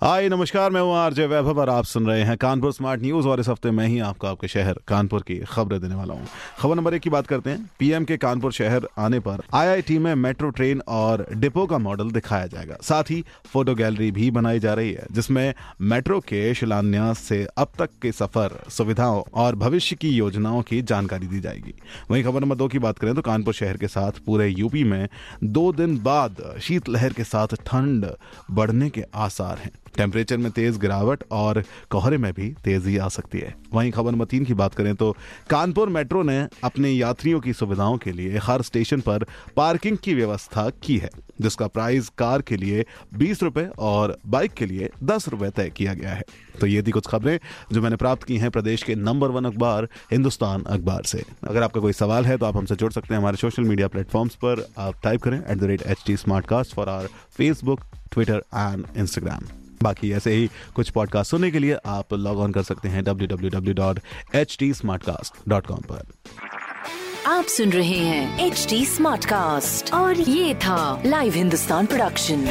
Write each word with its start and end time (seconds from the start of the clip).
हाय, 0.00 0.28
नमस्कार, 0.28 0.70
मैं 0.70 0.80
हूँ 0.80 0.94
आरजे 0.96 1.24
वैभव 1.26 1.58
और 1.60 1.70
आप 1.70 1.84
सुन 1.84 2.06
रहे 2.06 2.22
हैं 2.24 2.36
कानपुर 2.36 2.72
स्मार्ट 2.72 3.00
न्यूज़ 3.02 3.26
और 3.28 3.40
इस 3.40 3.48
हफ़्ते 3.48 3.70
मैं 3.70 3.86
ही 3.86 3.98
आपको 4.00 4.26
आपके 4.26 4.48
शहर 4.48 4.78
कानपुर 4.88 5.22
की 5.22 5.36
खबरें 5.48 5.80
देने 5.80 5.94
वाला 5.94 6.14
हूँ। 6.14 6.26
खबर 6.58 6.76
नंबर 6.76 6.94
एक 6.94 7.02
की 7.02 7.10
बात 7.10 7.26
करते 7.26 7.50
हैं। 7.50 7.68
पीएम 7.78 8.04
के 8.04 8.16
कानपुर 8.16 8.52
शहर 8.52 8.86
आने 8.98 9.18
पर 9.20 9.42
आईआईटी 9.54 9.98
में 9.98 10.14
मेट्रो, 10.14 10.50
ट्रेन 10.50 10.80
और 10.88 11.26
डिपो 11.32 11.66
का 11.66 11.78
मॉडल 11.78 12.10
दिखाया 12.10 12.46
जाएगा। 12.46 12.76
साथ 12.82 13.10
ही 13.10 13.22
फ़ोटो 13.46 13.74
गैलरी 13.74 14.10
भी 14.10 14.30
बनाई 14.30 14.58
जा 14.58 14.74
रही 14.74 14.92
है, 14.92 15.06
जिसमें 15.12 15.52
मेट्रो 15.82 16.20
के 16.20 16.54
शिलान्यास 16.54 17.18
से 17.18 17.46
अब 17.58 17.72
तक 17.78 17.90
के 18.02 18.12
सफ़र, 18.12 18.58
सुविधाओं 18.68 19.22
और 19.34 19.56
भविष्य 19.56 19.96
की 19.96 20.10
योजनाओं 20.10 20.62
की 20.62 20.80
जानकारी 20.82 21.26
दी 21.26 21.40
जाएगी। 21.40 21.74
वहीं 22.10 22.24
खबर 22.24 22.40
नंबर 22.40 22.56
दो 22.56 22.68
की 22.68 22.78
बात 22.78 22.98
करें 22.98 23.14
तो 23.14 23.22
कानपुर 23.22 23.54
शहर 23.54 23.76
के 23.76 23.88
साथ 23.88 24.24
पूरे 24.26 24.48
यूपी 24.48 24.84
में 24.84 25.08
दो 25.44 25.70
दिन 25.72 26.02
बाद 26.02 26.42
शीतलहर 26.62 27.12
के 27.12 27.24
साथ 27.24 27.54
ठंड 27.66 28.10
बढ़ने 28.50 28.90
के 28.90 29.04
आसार 29.14 29.58
हैं। 29.58 29.72
टेम्परेचर 30.00 30.36
में 30.36 30.50
तेज 30.52 30.78
गिरावट 30.78 31.24
और 31.32 31.62
कोहरे 31.90 32.18
में 32.18 32.32
भी 32.32 32.48
तेज़ी 32.64 32.96
आ 32.98 33.08
सकती 33.10 33.38
है। 33.38 33.54
वहीं 33.72 33.90
खबर 33.92 34.14
मतीन 34.14 34.44
की 34.44 34.54
बात 34.54 34.74
करें 34.74 34.94
तो 34.96 35.14
कानपुर 35.50 35.88
मेट्रो 35.90 36.22
ने 36.22 36.38
अपने 36.64 36.90
यात्रियों 36.90 37.40
की 37.40 37.52
सुविधाओं 37.52 37.98
के 37.98 38.12
लिए 38.12 38.38
हर 38.42 38.62
स्टेशन 38.62 39.00
पर 39.00 39.24
पार्किंग 39.56 39.98
की 39.98 40.14
व्यवस्था 40.14 40.68
की 40.82 40.96
है, 40.98 41.10
जिसका 41.40 41.66
प्राइस 41.68 42.08
कार 42.18 42.42
के 42.42 42.56
लिए 42.56 42.84
बीस 43.14 43.42
रुपए 43.42 43.66
और 43.80 44.16
बाइक 44.26 44.52
के 44.52 44.66
लिए 44.66 44.90
दस 45.04 45.28
रुपए 45.28 45.50
तय 45.50 45.70
किया 45.76 45.94
गया 45.94 46.14
है। 46.14 46.24
तो 46.60 46.66
ये 46.66 46.82
थी 46.82 46.90
कुछ 46.90 47.06
खबरें 47.06 47.38
जो 47.72 47.82
मैंने 47.82 47.96
प्राप्त 47.96 48.24
की 48.24 48.36
हैं 48.38 48.50
प्रदेश 48.50 48.82
के 48.82 48.94
नंबर 48.94 49.30
वन 49.30 49.44
अखबार, 49.44 49.88
हिंदुस्तान 50.12 50.64
अखबार 50.64 51.04
से। 51.04 51.24
अगर 51.44 51.62
आपका 51.62 51.80
कोई 51.80 51.92
सवाल 51.92 52.26
है 52.26 52.36
तो 52.38 52.46
आप 52.46 52.56
हमसे 52.56 52.76
जुड़ 52.76 52.92
सकते 52.92 53.14
हैं 53.14 53.20
हमारे 53.20 53.36
सोशल 53.36 53.62
मीडिया 53.64 53.88
प्लेटफॉर्म्स 53.88 54.34
पर। 54.36 54.66
आप 54.78 55.00
टाइप 55.04 55.22
करें 55.22 55.38
at 55.40 55.58
the 55.58 55.64
rate 55.64 55.82
H 55.82 56.04
T 56.06 56.16
Smartcast 56.46 56.74
for 56.74 56.88
R 56.88 57.08
Facebook 57.36 57.80
Twitter 58.12 58.42
and 58.54 58.86
Instagram 58.96 59.59
बाकी 59.82 60.12
ऐसे 60.12 60.32
ही 60.32 60.48
कुछ 60.74 60.90
पॉडकास्ट 60.90 61.30
सुनने 61.30 61.50
के 61.50 61.58
लिए 61.58 61.76
आप 61.88 62.14
लॉग 62.14 62.38
ऑन 62.38 62.52
कर 62.52 62.62
सकते 62.62 62.88
हैं 62.88 63.04
W 63.04 63.28
W 63.28 63.50
W 63.50 63.74
dot 63.74 64.00
H 64.34 64.56
T 64.58 64.72
Smartcast 65.02 65.48
dot 65.48 65.66
com 65.66 65.82
पर 65.90 66.12
आप 67.26 67.44
सुन 67.44 67.72
रहे 67.72 67.98
हैं 67.98 68.46
एच 68.46 68.66
टी 68.70 68.84
स्मार्ट 68.86 69.24
कास्ट 69.24 69.92
और 69.94 70.20
ये 70.20 70.54
था 70.64 70.80
live 71.06 71.34
Hindustan 71.34 71.86
production 71.86 72.46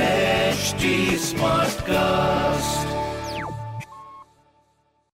smart 1.20 1.82
Smartcast. 1.82 3.09